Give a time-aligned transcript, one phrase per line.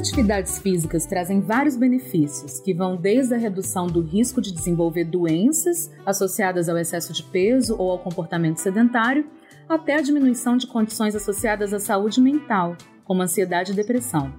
[0.00, 5.90] Atividades físicas trazem vários benefícios, que vão desde a redução do risco de desenvolver doenças
[6.06, 9.26] associadas ao excesso de peso ou ao comportamento sedentário,
[9.68, 14.32] até a diminuição de condições associadas à saúde mental, como ansiedade e depressão.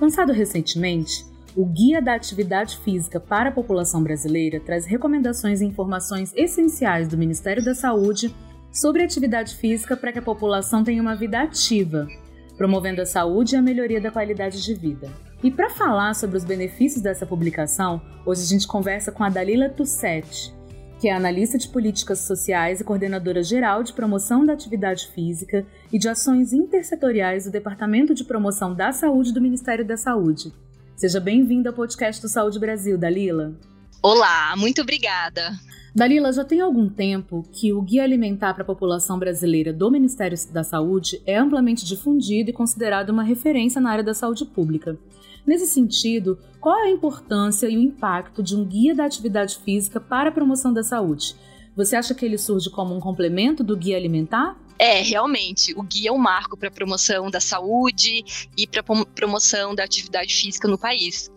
[0.00, 1.26] Lançado recentemente,
[1.56, 7.18] o Guia da Atividade Física para a População Brasileira traz recomendações e informações essenciais do
[7.18, 8.34] Ministério da Saúde
[8.72, 12.08] sobre atividade física para que a população tenha uma vida ativa,
[12.56, 15.10] promovendo a saúde e a melhoria da qualidade de vida.
[15.42, 19.68] E para falar sobre os benefícios dessa publicação, hoje a gente conversa com a Dalila
[19.68, 20.54] Tussetti,
[20.98, 25.98] que é analista de políticas sociais e coordenadora geral de promoção da atividade física e
[25.98, 30.52] de ações intersetoriais do Departamento de Promoção da Saúde do Ministério da Saúde.
[30.96, 33.52] Seja bem-vinda ao podcast do Saúde Brasil, Dalila.
[34.00, 35.52] Olá, muito obrigada.
[35.94, 40.36] Dalila, já tem algum tempo que o Guia Alimentar para a População Brasileira do Ministério
[40.50, 44.98] da Saúde é amplamente difundido e considerado uma referência na área da saúde pública.
[45.46, 50.00] Nesse sentido, qual é a importância e o impacto de um guia da atividade física
[50.00, 51.36] para a promoção da saúde?
[51.76, 54.58] Você acha que ele surge como um complemento do guia alimentar?
[54.76, 58.24] É, realmente, o guia é um marco para a promoção da saúde
[58.58, 61.30] e para a promoção da atividade física no país.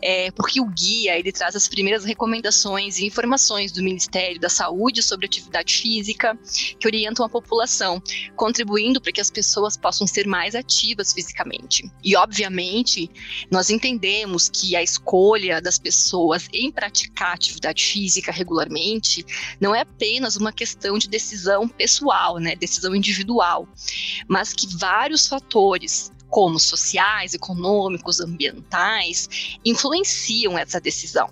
[0.00, 5.02] É, porque o guia ele traz as primeiras recomendações e informações do Ministério da Saúde
[5.02, 6.38] sobre atividade física
[6.78, 8.02] que orientam a população,
[8.36, 11.90] contribuindo para que as pessoas possam ser mais ativas fisicamente.
[12.02, 13.10] E obviamente
[13.50, 19.24] nós entendemos que a escolha das pessoas em praticar atividade física regularmente
[19.60, 23.68] não é apenas uma questão de decisão pessoal, né, decisão individual,
[24.26, 31.30] mas que vários fatores como sociais, econômicos, ambientais, influenciam essa decisão.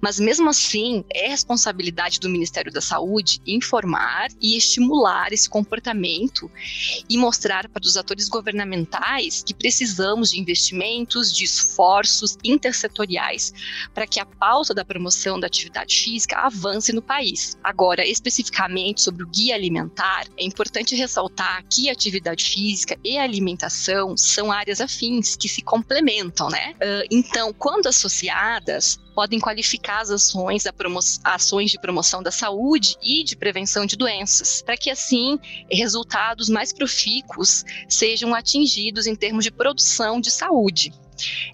[0.00, 6.50] Mas mesmo assim, é responsabilidade do Ministério da Saúde informar e estimular esse comportamento
[7.08, 13.52] e mostrar para os atores governamentais que precisamos de investimentos, de esforços intersetoriais
[13.94, 17.56] para que a pauta da promoção da atividade física avance no país.
[17.62, 24.52] Agora, especificamente sobre o guia alimentar, é importante ressaltar que atividade física e alimentação são
[24.52, 26.74] áreas afins que se complementam, né?
[27.10, 30.64] Então, quando associadas, podem qualificar as ações,
[31.24, 35.40] ações de promoção da saúde e de prevenção de doenças, para que assim
[35.70, 40.92] resultados mais profícuos sejam atingidos em termos de produção de saúde.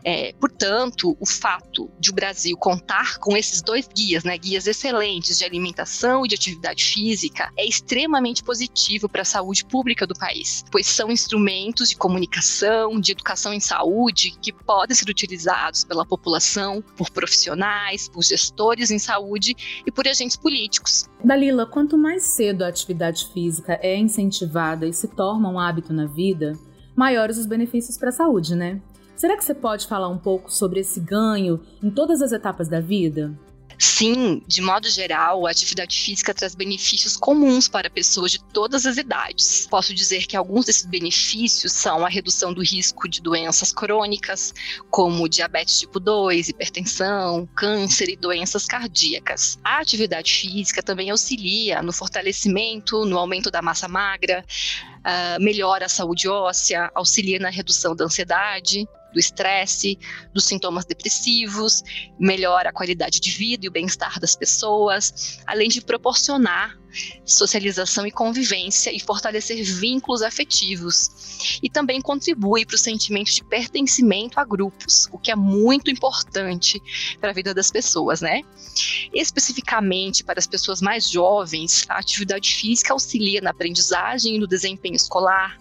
[0.04, 5.38] É, portanto, o fato de o Brasil contar com esses dois guias, né, guias excelentes
[5.38, 10.64] de alimentação e de atividade física, é extremamente positivo para a saúde pública do país,
[10.70, 16.82] pois são instrumentos de comunicação, de educação em saúde que podem ser utilizados pela população,
[16.96, 19.54] por profissionais, por gestores em saúde
[19.86, 21.08] e por agentes políticos.
[21.24, 26.06] Dalila, quanto mais cedo a atividade física é incentivada e se torna um hábito na
[26.06, 26.52] vida,
[26.94, 28.80] maiores os benefícios para a saúde, né?
[29.16, 32.80] Será que você pode falar um pouco sobre esse ganho em todas as etapas da
[32.80, 33.32] vida?
[33.84, 38.96] Sim, de modo geral, a atividade física traz benefícios comuns para pessoas de todas as
[38.96, 39.66] idades.
[39.68, 44.54] Posso dizer que alguns desses benefícios são a redução do risco de doenças crônicas,
[44.88, 49.58] como diabetes tipo 2, hipertensão, câncer e doenças cardíacas.
[49.64, 54.44] A atividade física também auxilia no fortalecimento, no aumento da massa magra,
[54.98, 59.98] uh, melhora a saúde óssea, auxilia na redução da ansiedade, do estresse,
[60.32, 61.82] dos sintomas depressivos,
[62.18, 66.80] melhora a qualidade de vida e o bem-estar das pessoas, além de proporcionar
[67.24, 71.58] socialização e convivência e fortalecer vínculos afetivos.
[71.62, 76.80] E também contribui para o sentimento de pertencimento a grupos, o que é muito importante
[77.20, 78.42] para a vida das pessoas, né?
[79.14, 84.96] Especificamente para as pessoas mais jovens, a atividade física auxilia na aprendizagem e no desempenho
[84.96, 85.58] escolar,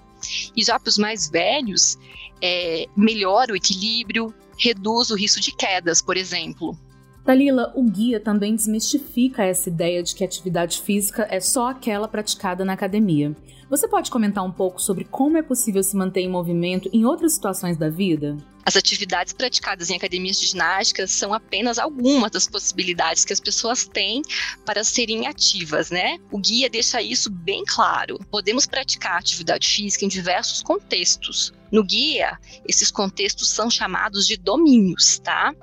[0.55, 1.97] e já para os mais velhos,
[2.41, 6.77] é, melhora o equilíbrio, reduz o risco de quedas, por exemplo.
[7.25, 12.65] Dalila, o guia também desmistifica essa ideia de que atividade física é só aquela praticada
[12.65, 13.35] na academia.
[13.69, 17.33] Você pode comentar um pouco sobre como é possível se manter em movimento em outras
[17.33, 18.35] situações da vida?
[18.65, 23.85] As atividades praticadas em academias de ginástica são apenas algumas das possibilidades que as pessoas
[23.85, 24.21] têm
[24.65, 26.17] para serem ativas, né?
[26.31, 28.19] O guia deixa isso bem claro.
[28.29, 31.53] Podemos praticar atividade física em diversos contextos.
[31.71, 32.37] No guia,
[32.67, 35.55] esses contextos são chamados de domínios, tá?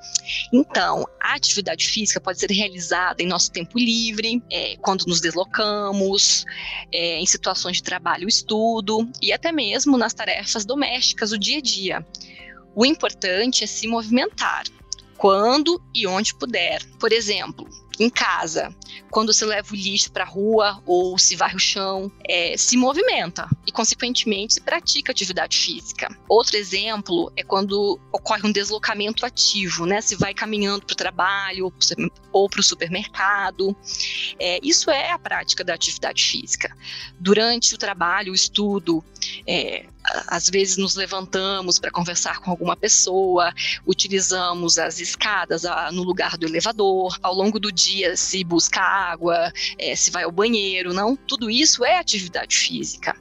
[0.53, 6.47] Então, a atividade física pode ser realizada em nosso tempo livre, é, quando nos deslocamos,
[6.91, 11.63] é, em situações de trabalho, estudo e até mesmo nas tarefas domésticas do dia a
[11.63, 12.07] dia.
[12.75, 14.65] O importante é se movimentar,
[15.17, 16.85] quando e onde puder.
[16.99, 17.69] Por exemplo,
[17.99, 18.73] em casa,
[19.11, 22.77] quando você leva o lixo para a rua ou se varre o chão, é, se
[22.77, 26.09] movimenta e, consequentemente, se pratica atividade física.
[26.29, 30.01] Outro exemplo é quando ocorre um deslocamento ativo, né?
[30.01, 31.73] Se vai caminhando para o trabalho
[32.33, 33.77] ou para o supermercado.
[34.39, 36.77] É, isso é a prática da atividade física.
[37.19, 39.03] Durante o trabalho, o estudo,
[39.47, 39.87] é,
[40.27, 43.53] às vezes nos levantamos para conversar com alguma pessoa,
[43.87, 49.53] utilizamos as escadas a, no lugar do elevador, ao longo do dia se busca água,
[49.79, 51.17] é, se vai ao banheiro, não?
[51.17, 53.17] Tudo isso é atividade física.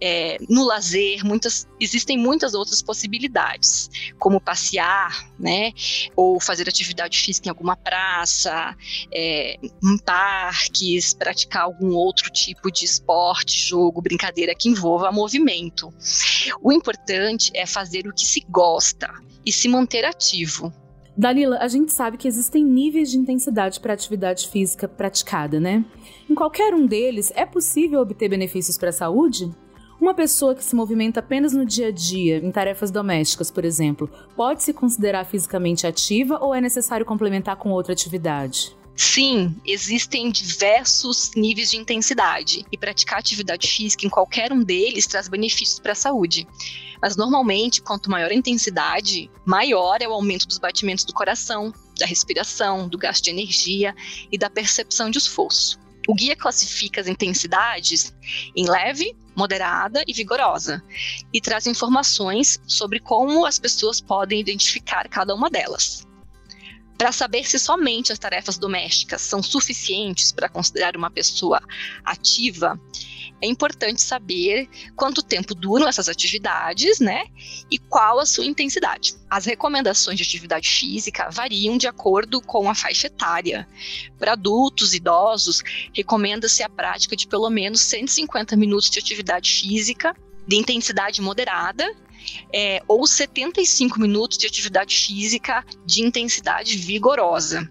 [0.00, 5.72] É, no lazer, muitas, existem muitas outras possibilidades, como passear, né,
[6.16, 8.74] ou fazer atividade física em alguma praça,
[9.12, 15.92] é, em parques, praticar algum outro tipo de esporte, jogo, brincadeira que envolva movimento.
[16.62, 19.12] O importante é fazer o que se gosta
[19.44, 20.72] e se manter ativo.
[21.16, 25.84] Dalila, a gente sabe que existem níveis de intensidade para atividade física praticada, né?
[26.28, 29.50] Em qualquer um deles, é possível obter benefícios para a saúde?
[30.00, 34.08] Uma pessoa que se movimenta apenas no dia a dia, em tarefas domésticas, por exemplo,
[34.34, 38.74] pode se considerar fisicamente ativa ou é necessário complementar com outra atividade?
[39.00, 45.26] Sim, existem diversos níveis de intensidade e praticar atividade física em qualquer um deles traz
[45.26, 46.46] benefícios para a saúde.
[47.00, 52.04] Mas normalmente, quanto maior a intensidade, maior é o aumento dos batimentos do coração, da
[52.04, 53.96] respiração, do gasto de energia
[54.30, 55.80] e da percepção de esforço.
[56.06, 58.14] O guia classifica as intensidades
[58.54, 60.84] em leve, moderada e vigorosa
[61.32, 66.06] e traz informações sobre como as pessoas podem identificar cada uma delas.
[67.00, 71.58] Para saber se somente as tarefas domésticas são suficientes para considerar uma pessoa
[72.04, 72.78] ativa,
[73.40, 77.24] é importante saber quanto tempo duram essas atividades, né?
[77.70, 79.14] E qual a sua intensidade.
[79.30, 83.66] As recomendações de atividade física variam de acordo com a faixa etária.
[84.18, 85.62] Para adultos idosos,
[85.94, 90.14] recomenda-se a prática de pelo menos 150 minutos de atividade física
[90.46, 91.90] de intensidade moderada
[92.52, 97.70] é, ou 75 minutos de atividade física de intensidade vigorosa.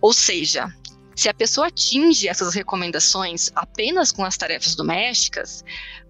[0.00, 0.72] Ou seja,
[1.16, 5.64] se a pessoa atinge essas recomendações apenas com as tarefas domésticas,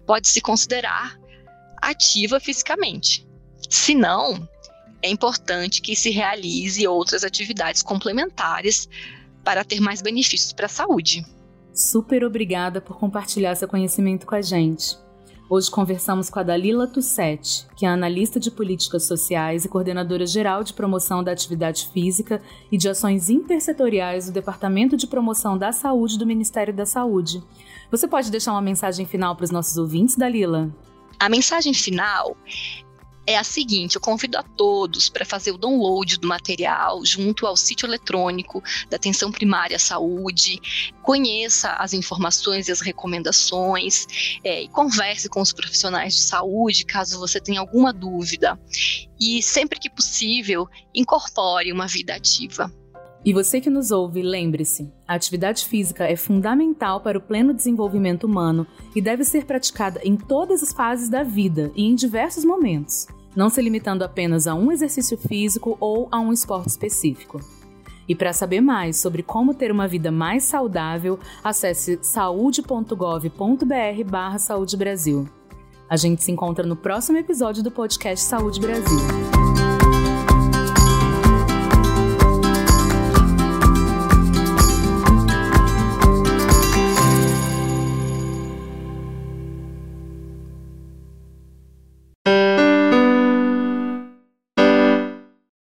[0.05, 1.19] pode se considerar
[1.81, 3.27] ativa fisicamente.
[3.69, 4.47] Se não,
[5.01, 8.87] é importante que se realize outras atividades complementares
[9.43, 11.25] para ter mais benefícios para a saúde.
[11.73, 14.97] Super obrigada por compartilhar seu conhecimento com a gente.
[15.51, 20.63] Hoje conversamos com a Dalila Tussetti, que é analista de políticas sociais e coordenadora geral
[20.63, 22.39] de promoção da atividade física
[22.71, 27.43] e de ações intersetoriais do Departamento de Promoção da Saúde do Ministério da Saúde.
[27.89, 30.69] Você pode deixar uma mensagem final para os nossos ouvintes, Dalila?
[31.19, 32.37] A mensagem final
[33.29, 37.55] é a seguinte: eu convido a todos para fazer o download do material junto ao
[37.55, 40.59] sítio eletrônico da Atenção Primária à Saúde,
[41.03, 44.07] conheça as informações e as recomendações
[44.43, 48.59] é, e converse com os profissionais de saúde caso você tenha alguma dúvida.
[49.19, 52.73] E sempre que possível, incorpore uma vida ativa.
[53.23, 58.23] E você que nos ouve, lembre-se: a atividade física é fundamental para o pleno desenvolvimento
[58.23, 63.05] humano e deve ser praticada em todas as fases da vida e em diversos momentos
[63.35, 67.39] não se limitando apenas a um exercício físico ou a um esporte específico.
[68.07, 75.29] E para saber mais sobre como ter uma vida mais saudável, acesse saude.gov.br/barra Saúde Brasil.
[75.87, 78.99] A gente se encontra no próximo episódio do podcast Saúde Brasil.